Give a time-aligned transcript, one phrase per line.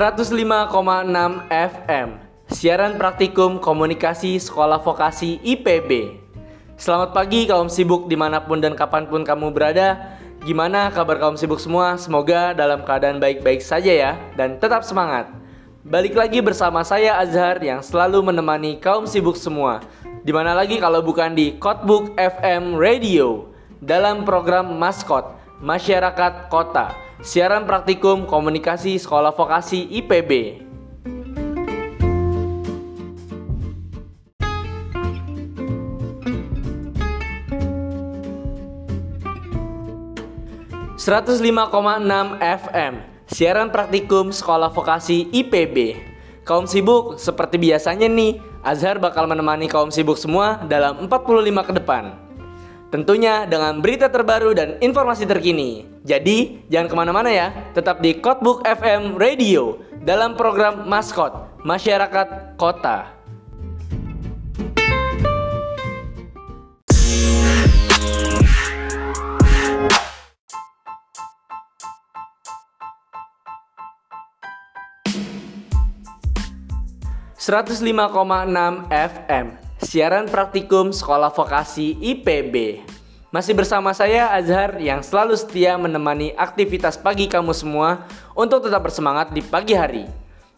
[0.00, 1.12] 105,6
[1.52, 2.08] FM
[2.48, 6.16] Siaran Praktikum Komunikasi Sekolah Vokasi IPB
[6.80, 10.16] Selamat pagi kaum sibuk di mana pun dan kapan pun kamu berada.
[10.40, 12.00] Gimana kabar kaum sibuk semua?
[12.00, 15.28] Semoga dalam keadaan baik-baik saja ya Dan tetap semangat.
[15.84, 19.84] Balik lagi bersama saya Azhar yang selalu menemani kaum sibuk semua.
[20.24, 23.52] Di mana lagi kalau bukan di Kotbook FM Radio
[23.84, 30.56] Dalam program Maskot Masyarakat Kota Siaran Praktikum Komunikasi Sekolah Vokasi IPB
[40.96, 41.44] 105,6
[42.40, 42.94] FM
[43.28, 46.00] Siaran praktikum Sekolah Vokasi IPB
[46.48, 52.29] Kaum sibuk, seperti biasanya nih Azhar bakal menemani kaum sibuk semua dalam 45 ke depan
[52.90, 55.86] Tentunya dengan berita terbaru dan informasi terkini.
[56.02, 57.54] Jadi jangan ke mana-mana ya.
[57.70, 63.14] Tetap di Kotbook FM Radio Dalam program Maskot Masyarakat Kota.
[77.40, 82.84] 105,6 FM Siaran Praktikum Sekolah Vokasi IPB
[83.32, 88.04] Masih bersama saya Azhar yang selalu setia menemani aktivitas pagi kamu semua
[88.36, 90.04] Untuk tetap bersemangat di pagi hari.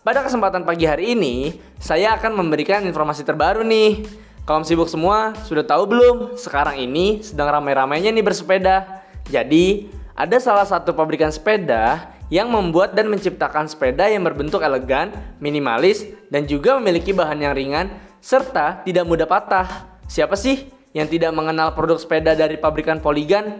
[0.02, 4.10] Pada kesempatan pagi hari ini Saya akan memberikan informasi terbaru nih.
[4.42, 6.16] Kaum sibuk semua sudah tahu belum?
[6.34, 9.06] Sekarang ini sedang ramai-ramainya nih bersepeda.
[9.30, 9.86] Jadi
[10.18, 16.42] ada salah satu pabrikan sepeda yang membuat dan menciptakan sepeda yang berbentuk elegan, minimalis, dan
[16.42, 17.86] juga memiliki bahan yang ringan
[18.22, 19.98] serta tidak mudah patah.
[20.06, 23.58] Siapa sih yang tidak mengenal produk sepeda dari pabrikan Polygon?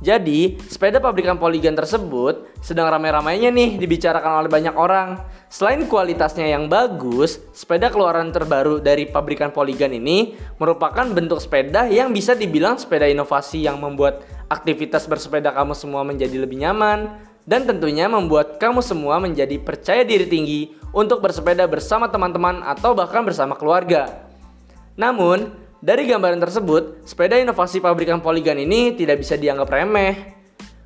[0.00, 5.20] Jadi, sepeda pabrikan Polygon tersebut sedang ramai-ramainya nih dibicarakan oleh banyak orang.
[5.52, 12.16] Selain kualitasnya yang bagus, sepeda keluaran terbaru dari pabrikan Polygon ini merupakan bentuk sepeda yang
[12.16, 18.08] bisa dibilang sepeda inovasi yang membuat aktivitas bersepeda kamu semua menjadi lebih nyaman, dan tentunya
[18.08, 24.26] membuat kamu semua menjadi percaya diri tinggi untuk bersepeda bersama teman-teman atau bahkan bersama keluarga.
[24.98, 30.36] Namun, dari gambaran tersebut, sepeda inovasi pabrikan Polygon ini tidak bisa dianggap remeh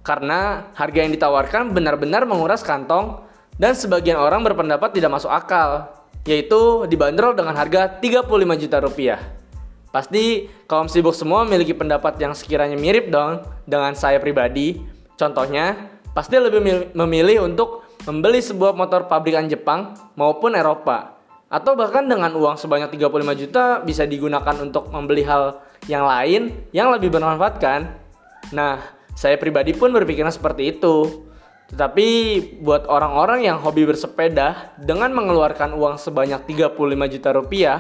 [0.05, 3.25] karena harga yang ditawarkan benar-benar menguras kantong
[3.57, 5.89] dan sebagian orang berpendapat tidak masuk akal,
[6.29, 9.21] yaitu dibanderol dengan harga 35 juta rupiah.
[9.95, 14.83] Pasti kaum sibuk semua memiliki pendapat yang sekiranya mirip dong dengan saya pribadi.
[15.15, 21.15] Contohnya, pasti lebih memilih untuk membeli sebuah motor pabrikan Jepang maupun Eropa.
[21.47, 26.91] Atau bahkan dengan uang sebanyak 35 juta bisa digunakan untuk membeli hal yang lain yang
[26.91, 27.95] lebih bermanfaat kan?
[28.51, 28.83] Nah,
[29.15, 31.25] saya pribadi pun berpikiran seperti itu.
[31.71, 32.07] Tetapi
[32.61, 37.79] buat orang-orang yang hobi bersepeda dengan mengeluarkan uang sebanyak 35 juta rupiah,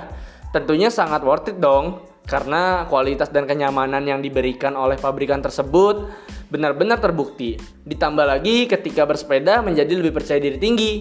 [0.55, 6.09] tentunya sangat worth it dong karena kualitas dan kenyamanan yang diberikan oleh pabrikan tersebut
[6.49, 7.61] benar-benar terbukti.
[7.85, 10.93] Ditambah lagi ketika bersepeda menjadi lebih percaya diri tinggi.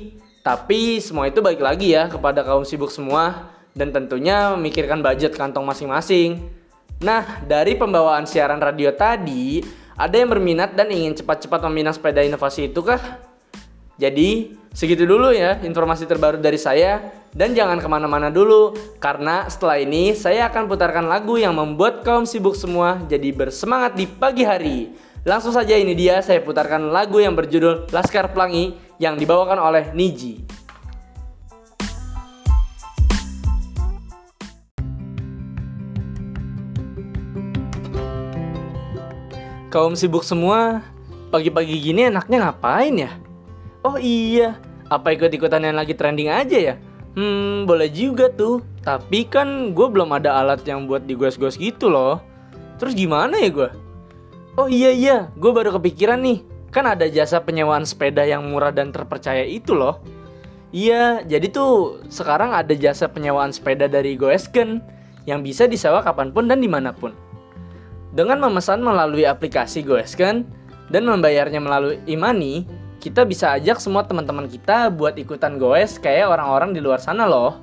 [0.43, 5.63] Tapi semua itu balik lagi ya kepada kaum sibuk semua dan tentunya memikirkan budget kantong
[5.63, 6.43] masing-masing.
[6.99, 9.63] Nah, dari pembawaan siaran radio tadi,
[9.95, 12.99] ada yang berminat dan ingin cepat-cepat meminang sepeda inovasi itu kah?
[13.93, 17.21] Jadi, segitu dulu ya informasi terbaru dari saya.
[17.33, 22.29] Dan jangan ke mana-mana dulu, karena setelah ini saya akan putarkan lagu yang membuat kaum
[22.29, 24.93] sibuk semua jadi bersemangat di pagi hari.
[25.25, 30.45] Langsung saja ini dia saya putarkan lagu yang berjudul Laskar Pelangi yang dibawakan oleh Niji.
[39.73, 40.85] Kaum sibuk semua,
[41.33, 43.32] pagi-pagi gini enaknya ngapain ya?
[43.83, 44.55] Oh iya,
[44.87, 46.75] apa ikut-ikutan yang lagi trending aja ya?
[47.19, 48.63] Hmm, boleh juga tuh.
[48.79, 52.23] Tapi kan gue belum ada alat yang buat digos-gos gitu loh.
[52.79, 53.69] Terus gimana ya gue?
[54.55, 56.47] Oh iya iya, gue baru kepikiran nih.
[56.71, 59.99] Kan ada jasa penyewaan sepeda yang murah dan terpercaya itu loh.
[60.73, 64.81] Iya, jadi tuh sekarang ada jasa penyewaan sepeda dari Goesken
[65.29, 67.13] yang bisa disewa kapan pun dan di mana pun.
[68.15, 70.49] Dengan memesan melalui aplikasi Goesken
[70.89, 72.65] dan membayarnya melalui e-money,
[73.03, 77.59] kita bisa ajak semua teman-teman kita buat ikutan goes kayak orang-orang di luar sana loh.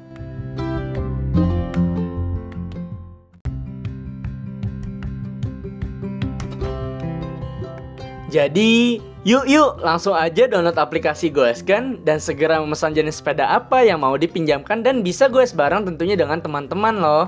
[8.31, 14.05] Jadi, yuk yuk langsung aja download aplikasi Goesken dan segera memesan jenis sepeda apa yang
[14.05, 17.27] mau dipinjamkan dan bisa goes bareng tentunya dengan teman-teman loh.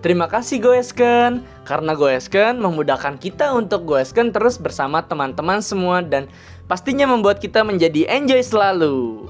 [0.00, 6.24] Terima kasih Goesken, karena Goesken memudahkan kita untuk Goesken terus bersama teman-teman semua dan
[6.70, 9.26] pastinya membuat kita menjadi enjoy selalu.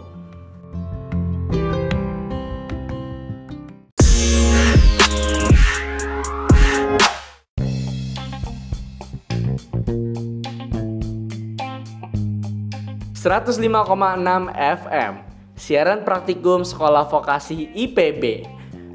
[13.21, 15.13] ...105,6 FM...
[15.53, 18.49] ...siaran praktikum sekolah vokasi IPB...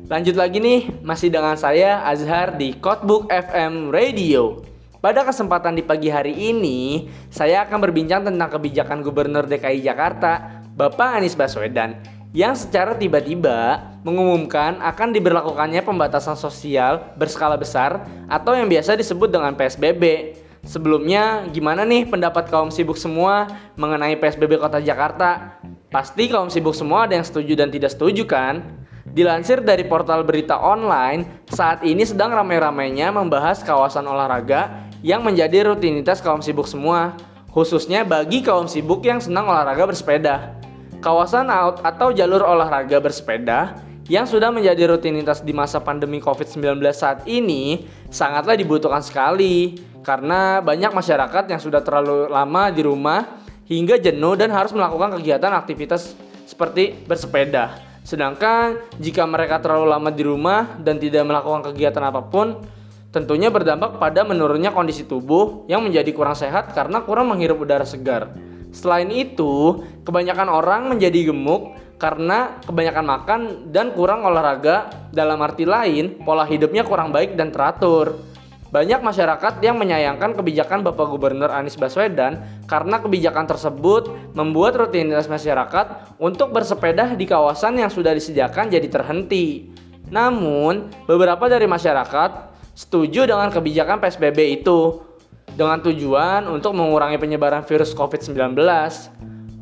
[0.10, 0.90] ...lanjut lagi nih...
[1.06, 4.75] ...masih dengan saya Azhar di Kotbuk FM Radio
[5.06, 11.22] pada kesempatan di pagi hari ini, saya akan berbincang tentang kebijakan Gubernur DKI Jakarta, Bapak
[11.22, 12.02] Anies Baswedan,
[12.34, 19.54] yang secara tiba-tiba mengumumkan akan diberlakukannya pembatasan sosial berskala besar atau yang biasa disebut dengan
[19.54, 20.34] PSBB.
[20.66, 23.46] Sebelumnya, gimana nih pendapat kaum sibuk semua
[23.78, 25.62] mengenai PSBB Kota Jakarta?
[25.94, 28.86] Pasti kaum sibuk semua ada yang setuju dan tidak setuju kan?
[29.06, 36.18] Dilansir dari portal berita online, saat ini sedang ramai-ramainya membahas kawasan olahraga yang menjadi rutinitas
[36.18, 37.14] kaum sibuk semua,
[37.54, 40.58] khususnya bagi kaum sibuk yang senang olahraga bersepeda.
[40.98, 43.78] Kawasan out atau jalur olahraga bersepeda
[44.10, 50.90] yang sudah menjadi rutinitas di masa pandemi COVID-19 saat ini sangatlah dibutuhkan sekali karena banyak
[50.90, 56.18] masyarakat yang sudah terlalu lama di rumah hingga jenuh dan harus melakukan kegiatan aktivitas
[56.50, 57.78] seperti bersepeda.
[58.02, 62.62] Sedangkan jika mereka terlalu lama di rumah dan tidak melakukan kegiatan apa pun,
[63.16, 68.36] Tentunya berdampak pada menurunnya kondisi tubuh yang menjadi kurang sehat karena kurang menghirup udara segar.
[68.76, 73.40] Selain itu, kebanyakan orang menjadi gemuk karena kebanyakan makan
[73.72, 74.92] dan kurang olahraga.
[75.16, 78.20] Dalam arti lain, pola hidupnya kurang baik dan teratur.
[78.68, 86.20] Banyak masyarakat yang menyayangkan kebijakan Bapak Gubernur Anies Baswedan karena kebijakan tersebut membuat rutinitas masyarakat
[86.20, 89.72] untuk bersepeda di kawasan yang sudah disediakan jadi terhenti.
[90.12, 95.02] Namun, beberapa dari masyarakat setuju dengan kebijakan PSBB itu
[95.56, 98.54] dengan tujuan untuk mengurangi penyebaran virus COVID-19.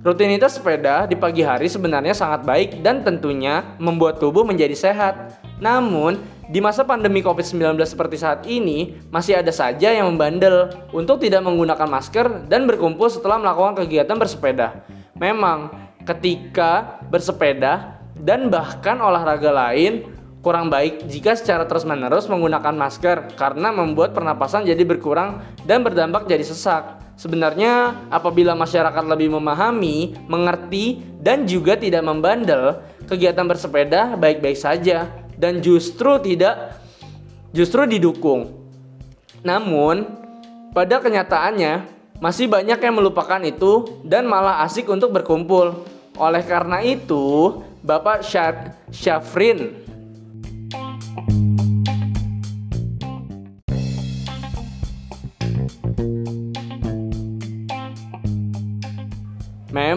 [0.04, 5.39] Rutinitas sepeda di pagi hari sebenarnya sangat baik dan tentunya membuat tubuh menjadi sehat.
[5.63, 6.19] Namun,
[6.51, 11.88] di masa pandemi COVID-19 seperti saat ini, masih ada saja yang membandel untuk tidak menggunakan
[11.88, 14.83] masker dan berkumpul setelah melakukan kegiatan bersepeda.
[15.16, 15.71] Memang,
[16.04, 20.04] ketika bersepeda dan bahkan olahraga lain,
[20.44, 26.44] kurang baik jika secara terus-menerus menggunakan masker karena membuat pernapasan jadi berkurang dan berdampak jadi
[26.44, 27.00] sesak.
[27.16, 35.07] Sebenarnya, apabila masyarakat lebih memahami, mengerti, dan juga tidak membandel, kegiatan bersepeda baik-baik saja
[35.40, 36.75] dan justru tidak
[37.56, 38.68] justru didukung.
[39.45, 40.10] Namun,
[40.75, 41.88] pada kenyataannya
[42.19, 45.86] masih banyak yang melupakan itu dan malah asik untuk berkumpul.
[46.18, 48.25] Oleh karena itu, Bapak
[48.90, 49.82] Syafrin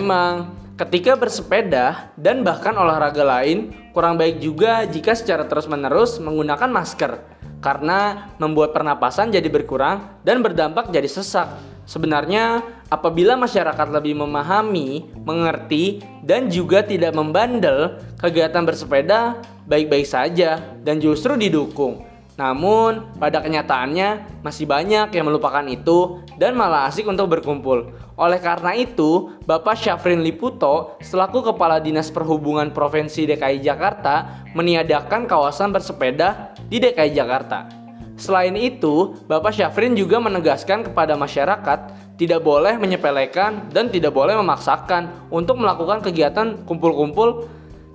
[0.07, 7.19] Memang, ketika bersepeda dan bahkan olahraga lain, kurang baik juga jika secara terus-menerus menggunakan masker
[7.59, 11.51] karena membuat pernapasan jadi berkurang dan berdampak jadi sesak.
[11.91, 21.03] Sebenarnya, apabila masyarakat lebih memahami, mengerti, dan juga tidak membandel, kegiatan bersepeda baik-baik saja dan
[21.03, 22.07] justru didukung.
[22.39, 27.93] Namun, pada kenyataannya masih banyak yang melupakan itu dan malah asik untuk berkumpul.
[28.17, 35.73] Oleh karena itu, Bapak Syafrin Liputo selaku Kepala Dinas Perhubungan Provinsi DKI Jakarta meniadakan kawasan
[35.73, 37.69] bersepeda di DKI Jakarta.
[38.17, 45.29] Selain itu, Bapak Syafrin juga menegaskan kepada masyarakat tidak boleh menyepelekan dan tidak boleh memaksakan
[45.29, 47.45] untuk melakukan kegiatan kumpul-kumpul.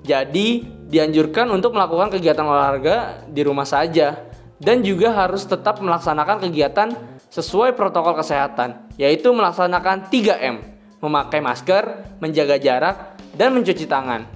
[0.06, 0.62] Jadi,
[0.94, 4.22] dianjurkan untuk melakukan kegiatan olahraga di rumah saja
[4.62, 6.94] dan juga harus tetap melaksanakan kegiatan
[7.32, 10.56] sesuai protokol kesehatan, yaitu melaksanakan 3M,
[11.00, 14.28] memakai masker, menjaga jarak, dan mencuci tangan.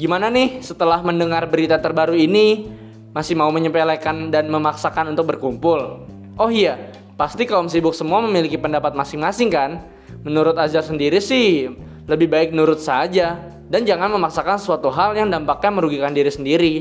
[0.00, 2.72] Gimana nih setelah mendengar berita terbaru ini?
[3.12, 6.08] Masih mau menyepelekan dan memaksakan untuk berkumpul?
[6.40, 6.88] Oh iya,
[7.20, 9.84] pasti kaum sibuk semua memiliki pendapat masing-masing kan?
[10.24, 11.68] Menurut Azhar sendiri sih,
[12.08, 13.36] lebih baik nurut saja
[13.68, 16.74] dan jangan memaksakan suatu hal yang dampaknya merugikan diri sendiri.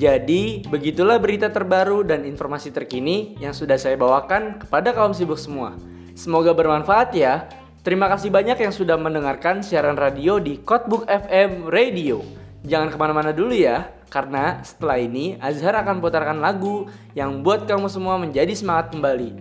[0.00, 5.76] Jadi, begitulah berita terbaru dan informasi terkini yang sudah saya bawakan kepada kaum sibuk semua.
[6.16, 7.44] Semoga bermanfaat ya.
[7.84, 12.24] Terima kasih banyak yang sudah mendengarkan siaran radio di Codebook FM Radio.
[12.64, 17.92] Jangan ke mana-mana dulu ya, karena setelah ini Azhar akan putarkan lagu yang buat kamu
[17.92, 19.36] semua menjadi semangat kembali.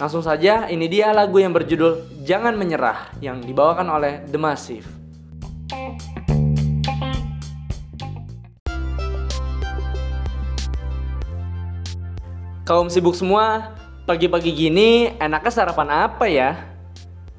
[0.00, 5.01] Langsung saja, ini dia lagu yang berjudul Jangan Menyerah yang dibawakan oleh The Massive.
[12.62, 13.74] Kaum sibuk semua,
[14.06, 16.62] pagi-pagi gini enaknya sarapan apa ya?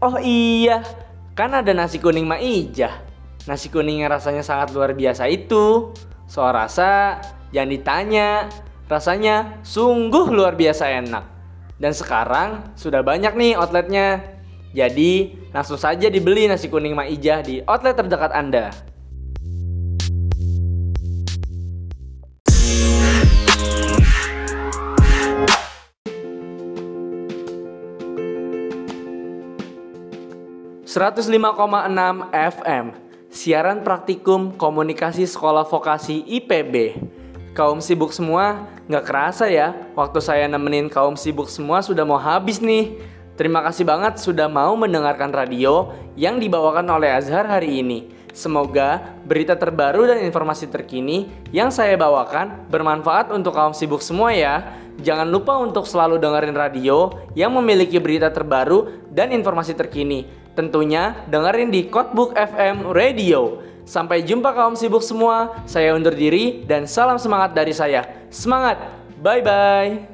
[0.03, 0.84] Oh iya,
[1.32, 3.00] kan ada nasi kuning Maijah.
[3.48, 5.96] Nasi kuning yang rasanya sangat luar biasa itu.
[6.27, 8.30] Soal rasa, Jangan ditanya,
[8.89, 11.24] rasanya sungguh luar biasa enak.
[11.80, 14.25] Dan sekarang sudah banyak nih outletnya.
[14.75, 18.75] Jadi langsung saja dibeli nasi kuning Maijah di outlet terdekat Anda.
[30.94, 31.34] ...105,6
[32.30, 32.86] FM...
[33.34, 37.02] ...siaran praktikum komunikasi sekolah vokasi IPB...
[37.58, 38.70] ...kaum sibuk semua...
[38.86, 39.74] ...nggak kerasa ya...
[39.98, 43.02] ...waktu saya nemenin kaum sibuk semua sudah mau habis nih...
[43.34, 48.14] Terima kasih banget sudah mau mendengarkan radio yang dibawakan oleh Azhar hari ini.
[48.30, 54.78] Semoga berita terbaru dan informasi terkini yang saya bawakan bermanfaat untuk kaum sibuk semua ya.
[55.02, 60.43] Jangan lupa untuk selalu dengerin radio yang memiliki berita terbaru dan informasi terkini.
[60.53, 63.62] Tentunya dengerin di Codebook FM Radio.
[63.83, 65.65] Sampai jumpa kaum sibuk semua.
[65.67, 68.05] Saya undur diri dan salam semangat dari saya.
[68.29, 68.79] Semangat.
[69.19, 70.12] Bye bye.